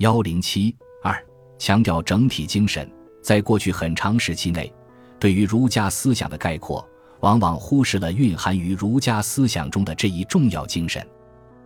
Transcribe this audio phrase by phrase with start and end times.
[0.00, 1.14] 幺零七二
[1.58, 2.90] 强调整体精神，
[3.22, 4.72] 在过去很长时期内，
[5.18, 6.88] 对于儒家思想的概括，
[7.20, 11.06] 往往忽视了蕴含于儒家思想中的这一重要精神。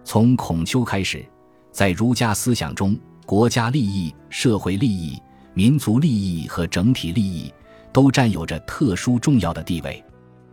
[0.03, 1.25] 从孔丘开始，
[1.71, 5.17] 在儒家思想中，国家利益、社会利益、
[5.53, 7.55] 民族利益和整体利益
[7.93, 10.05] 都占有着特殊重要的地位。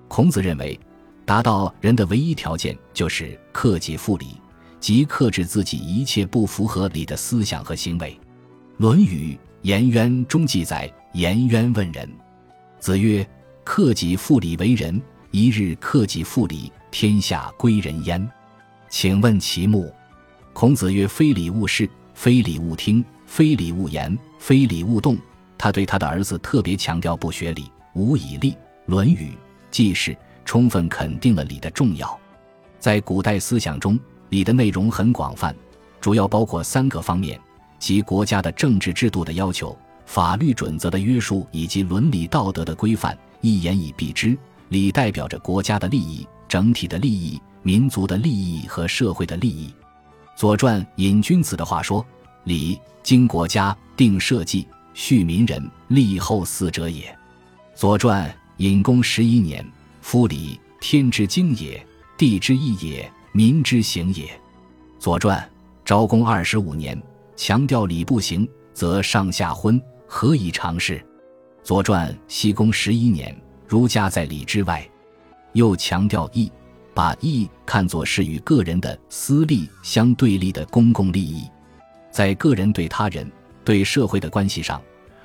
[0.07, 0.79] 孔子认为，
[1.25, 4.39] 达到人的唯一条件就是克己复礼。
[4.82, 8.09] 即克制自己一切不符合理的思想和行为，
[8.77, 12.09] 《论语·颜渊》中记载：颜渊问仁，
[12.80, 13.26] 子曰
[13.63, 14.99] ：“克己复礼为仁。
[15.30, 18.27] 一日克己复礼，天下归仁焉。”
[18.90, 19.94] 请问其目？
[20.52, 25.16] 孔子曰：“非礼勿视，非礼勿听，非礼勿言，非礼勿动。”
[25.59, 28.52] 他对他的儿子特别强调不学礼，无以立。
[28.88, 29.27] 《论语》
[29.70, 32.20] 记事充分肯定了礼的重要。
[32.79, 33.99] 在古代思想中。
[34.31, 35.53] 礼的内容很广泛，
[35.99, 37.38] 主要包括三个方面，
[37.77, 43.18] 即国家的政治制度的要求、法律准则的约束以及伦理道德的规范。
[43.41, 44.37] 一言以蔽之，
[44.70, 49.68] 礼代表着国家的利益、整体的利益、民族的利益和社会的利益。
[50.34, 52.05] 《左传》引君子的话说
[52.46, 54.65] ：“礼，经国家，定社稷，
[54.96, 57.04] 恤民人，立后嗣者也。”
[57.77, 61.85] 《左传》引公十一年：“夫礼，天之经也，
[62.18, 64.25] 地之义也。”民之行也，
[65.00, 65.40] 《左传》
[65.85, 67.01] 昭公二十五年
[67.38, 70.97] 强调礼不行，则上下昏，何以常事？
[71.63, 73.34] 《左传》西公十一年，
[73.66, 74.85] 儒家在礼之外，
[75.53, 76.52] 又强调义，
[76.94, 81.47] 把义看作是与个人的私利相对立的公共利益。
[82.12, 83.31] 在个人对他人、
[83.63, 84.81] 对社会的关系上，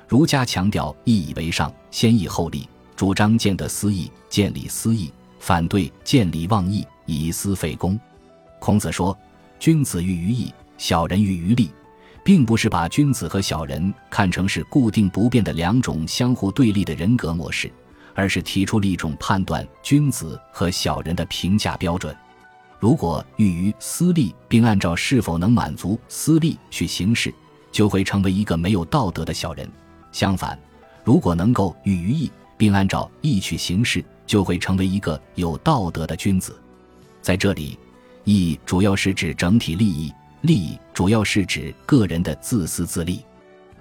[0.07, 6.87] 儒家强调义以为上，先义后利，主张见得私义，见利私义，反对见利忘义。
[7.07, 7.99] 以私废公，
[8.59, 9.17] 孔子说
[9.59, 11.71] ：“君子喻于义，小人喻于利，
[12.23, 17.71] 并不是把君子和小人看成是固定不变的两种相互对立的人格模式，
[18.13, 22.15] 而是提出了一种判断君子和小人的评价标准。
[22.77, 27.33] 如果喻于私利，并按照是否能满足私利去行事，
[27.71, 29.65] 就会成为一个没有道德的小人；
[30.11, 30.59] 相反，
[31.03, 36.55] 如果能够喻于义，并按照义去行事，就会成为一个有道德的君子。”
[37.27, 37.77] 在这里，
[38.23, 43.21] 义主要是指整体利益，利主要是指个人的自私自利。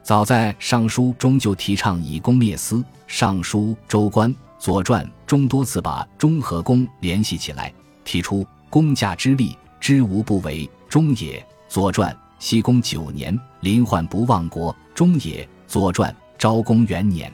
[0.02, 7.72] 早在《尚书》中就提倡以公灭私，《尚书》《周官》《左传》中多次把忠和公联系起来，
[8.04, 11.38] 提出公家之利，知无不为，忠也。
[11.68, 15.44] 《左传》西公九年，临患不忘国，忠也。
[15.68, 17.32] 《左传》昭公元年，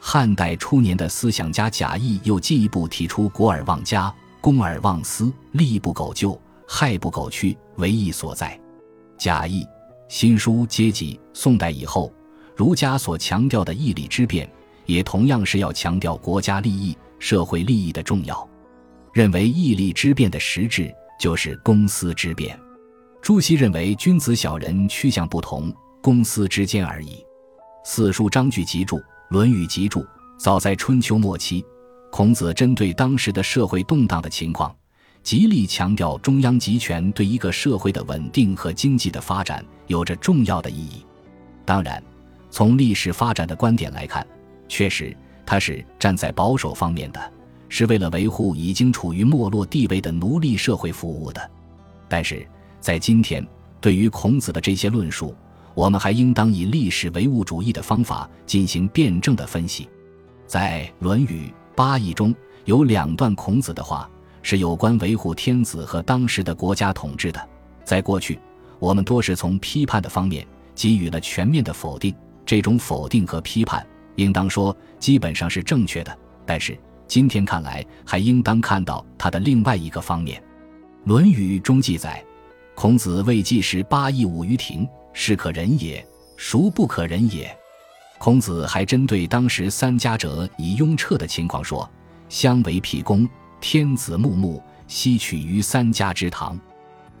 [0.00, 4.12] 汉代初年的思想家贾谊又进一步提出国而忘家。
[4.46, 8.56] 公而忘私，利不苟就，害不苟去，为义所在。
[9.18, 9.66] 贾谊
[10.06, 12.12] 新书阶级，宋代以后，
[12.54, 14.48] 儒家所强调的义理之辩，
[14.84, 18.48] 也同样是要强调国家利益、社会利益的重要。
[19.12, 22.56] 认为义利之辩的实质就是公私之辩。
[23.20, 27.16] 朱熹认为君子小人趋向不同，公私之间而已。
[27.84, 28.96] 四书章句集注，
[29.28, 30.02] 《论语集注》，
[30.38, 31.66] 早在春秋末期。
[32.10, 34.74] 孔子针对当时的社会动荡的情况，
[35.22, 41.04] 极力强调中央集权对一个社会的稳定和经济的发展有着重要的意义。
[41.64, 42.02] 当然，
[42.50, 44.26] 从历史发展的观点来看，
[44.66, 47.32] 确实他是站在保守方面的，
[47.68, 51.50] 是为了维护已经处于没落地位的奴隶社会服务的。
[52.08, 52.46] 但是
[52.80, 53.46] 在今天，
[53.78, 55.34] 对于孔子的这些论述，
[55.74, 59.86] 我们还应当以历史唯物主义的方法进行辩证的分析。
[60.46, 61.48] 在《论语》。
[61.76, 64.10] 八义中有两段孔子的话，
[64.42, 67.48] 是有关维护天子和当时的国家统治的。
[67.84, 68.40] 在过去，
[68.78, 70.44] 我们多是从批判的方面
[70.74, 72.14] 给予了全面的否定，
[72.46, 76.18] 这种否定和批判，应当说基本上是正确的。
[76.46, 80.40] 但是今天看来，还应当看到他的另外一个方面。
[81.04, 82.24] 《论语》中记载，
[82.74, 86.04] 孔子未记时八义舞于庭，是可忍也，
[86.38, 87.54] 孰不可忍也？
[88.18, 91.88] 孔子还针对当时三家者以雍彻的情况说
[92.28, 93.28] ：“相为辟公，
[93.60, 96.58] 天子穆穆，西取于三家之堂。”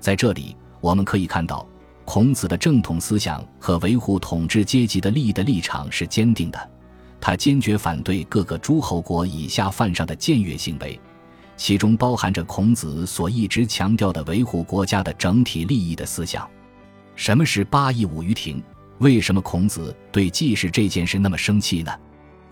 [0.00, 1.66] 在这里，我们可以看到，
[2.04, 6.70] 孔子的正统思想和维护统治阶级的利益的立场是坚定的。
[7.20, 10.98] 他坚决反对各个诸侯国以下犯上的僭越行为，
[11.56, 16.48] 其中包含着孔子所一直强调的维护国家的整体利益的思想。
[17.14, 18.62] 什么是八佾舞于庭？
[18.98, 21.92] 为什么孔子对季氏这件事那么生气呢？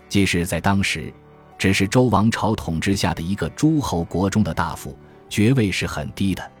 [0.07, 1.11] 季氏在当时
[1.57, 4.97] 只是周王朝统治下的一个诸侯国中的大夫，
[5.29, 6.51] 爵位是很低的。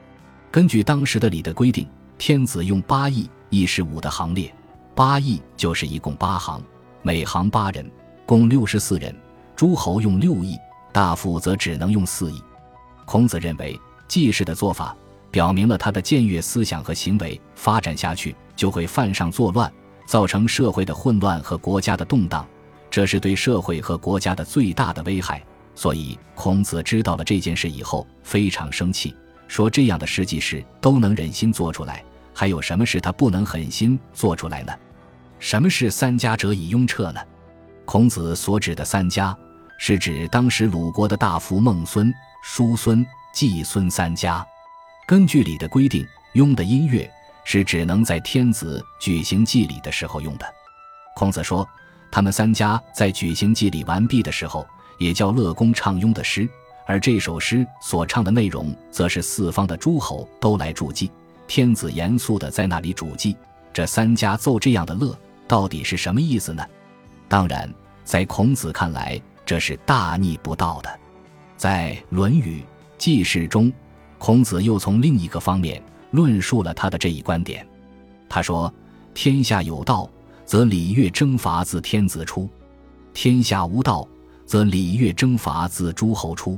[0.49, 1.87] 根据当时的礼的规定，
[2.17, 4.53] 天子用八佾，亦是五的行列。
[4.95, 6.63] 八佾就是一共八行，
[7.01, 7.89] 每行八人，
[8.25, 9.15] 共六十四人。
[9.55, 10.57] 诸侯用六佾，
[10.91, 12.41] 大夫则只能用四佾。
[13.05, 14.95] 孔子认为，季氏的做法
[15.35, 19.69] 表明了他的僭越思想和行为发展下去就会犯上作乱，
[20.07, 22.47] 造成社会的混乱和国家的动荡，
[22.89, 25.43] 这是对社会和国家的最大的危害。
[25.75, 29.13] 所以，孔子知道了这件事以后，非常生气，
[29.49, 32.01] 说：“这样的实际事都能忍心做出来，
[32.33, 34.71] 还有什么事他不能狠心做出来呢？
[35.37, 37.19] 什么是三家者以雍彻呢？”
[37.83, 39.37] 孔子所指的三家，
[39.77, 42.09] 是指当时鲁国的大夫孟孙、
[42.41, 44.41] 叔孙、季孙三家。
[45.07, 47.09] 根据礼的规定，雍的音乐
[47.43, 50.45] 是只能在天子举行祭礼的时候用的。
[51.15, 51.67] 孔子说，
[52.11, 54.65] 他们三家在举行祭礼完毕的时候。
[54.97, 56.47] 也叫乐公唱雍的诗，
[56.85, 61.11] 而这首诗所唱的内容，则是四方的诸侯都来助祭，
[61.47, 63.35] 天子严肃的在那里主祭。
[63.73, 65.13] 这三家奏这样的乐，
[65.49, 66.65] 到底是什么意思呢？
[67.27, 67.69] 当然，
[68.05, 70.99] 在孔子看来，这是大逆不道的。
[71.57, 72.61] 在《论语·
[72.97, 73.69] 记事》中，
[74.25, 75.79] 孔子又从另一个方面
[76.09, 77.63] 论述了他的这一观点。
[78.27, 78.73] 他说
[79.13, 80.09] ：“天下有道，
[80.45, 82.49] 则礼乐征伐自天子出；
[83.13, 84.07] 天下无道。”
[84.43, 86.57] 则礼乐征伐自诸侯出，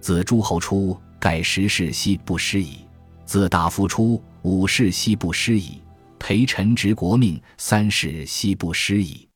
[0.00, 2.78] 自诸侯出，盖十世兮不失矣；
[3.24, 5.80] 自大夫出，五世兮不失矣；
[6.18, 9.28] 陪臣执国命，三世兮不失矣。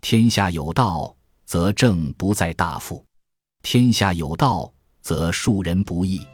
[0.00, 1.14] 天下有道，
[1.44, 3.04] 则政不在大夫；
[3.62, 6.26] 天下有道，则庶人不义。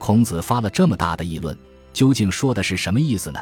[0.00, 1.56] 孔子发了这么大的议论，
[1.92, 3.38] 究竟说的是什么意思呢？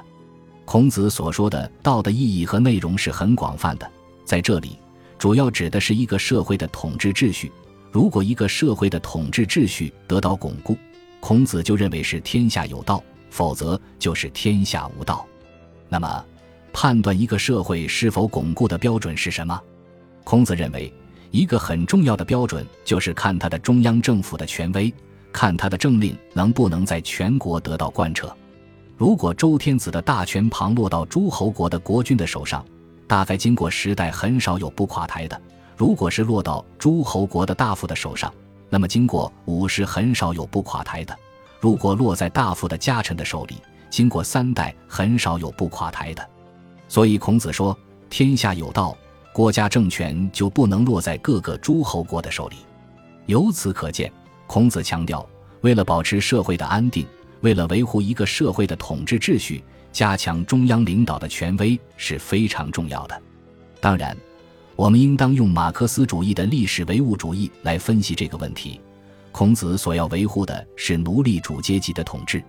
[0.65, 3.89] 孔子所说的道的意义和内容是很广泛的，
[4.25, 4.77] 在这里。
[5.17, 7.51] 主要指的是一个社会的统治秩序。
[7.93, 10.77] 如果一个社会的统治秩序得到巩固，
[11.21, 13.01] 孔子就认为是天下有道；
[13.31, 15.25] 否则就是天下无道。
[15.89, 16.25] 那么，
[16.73, 19.59] 判断一个社会是否巩固的标准是什么？
[20.25, 20.93] 孔子认为，
[21.31, 24.93] 一个很重要的标准就是看他的中央政府的权威，
[25.33, 28.35] 看他的政令能不能在全国得到贯彻。
[28.97, 32.65] 如果周天子的大权旁落到诸侯国的国君的手上，
[33.07, 35.41] 大概经过时代，很少有不垮台的。
[35.77, 38.33] 如果是落到诸侯国的大夫的手上，
[38.69, 41.17] 那么经过五十，很少有不垮台的。
[41.61, 43.57] 如果落在大夫的家臣的手里，
[43.89, 46.29] 经过三代，很少有不垮台的。
[46.89, 47.77] 所以孔子说
[48.11, 48.97] ：“天下有道，
[49.33, 52.57] 国家政权就不能落在各个诸侯国的手里。”
[53.27, 54.13] 由此可见，
[54.49, 55.25] 孔子强调，
[55.61, 57.07] 为了保持社会的安定，
[57.43, 59.63] 为了维护一个社会的统治秩序。
[59.91, 63.23] 加强中央领导的权威是非常重要的。
[63.81, 64.17] 当然，
[64.77, 68.79] 我们应当用马克思主义的历史唯物主义来分析这个问题。
[69.33, 72.43] 孔子所要维护的是奴隶主阶级的统治，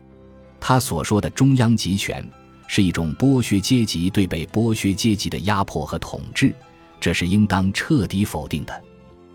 [0.59, 2.23] 他所说的中央集权
[2.67, 6.53] 是一种剥削阶级对被剥削阶级的压迫和统治，
[6.99, 8.83] 这是应当彻底否定的。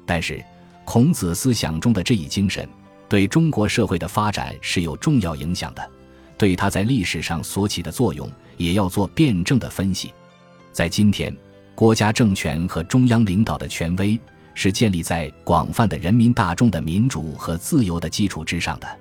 [0.07, 0.45] 但是，
[0.85, 2.69] 孔子思想中的这一精神
[3.09, 5.91] 对中国社会的发展是有重要影响的。
[6.37, 10.13] 对他在历史上所起的作用，也要做辩证的分析。
[10.73, 11.35] 在今天，
[11.75, 14.19] 国家政权和中央领导的权威
[14.53, 18.99] 是建立在广泛的人民大众的民主和自由的基础之上的，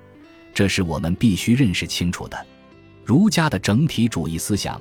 [0.53, 2.45] 这是我们必须认识清楚的。
[3.03, 4.79] 儒家的整体主义思想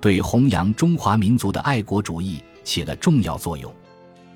[0.00, 3.74] 对弘扬中华民族的爱国主义起了重要作用。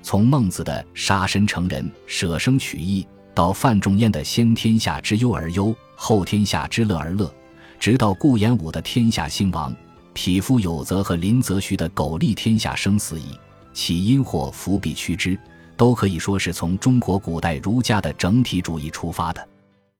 [0.03, 7.33] 从孟子的“杀身成仁，舍生取义”，到范仲淹的“先天下之忧而忧，后天下之乐而乐”。
[7.79, 9.75] 直到顾炎武的天下兴亡，
[10.13, 13.37] 匹夫有责和林则徐的苟利天下生死矣，
[13.73, 15.39] 其因或伏笔趋之，
[15.75, 19.47] 都可以说是从中国古代儒家的整体主义出发的。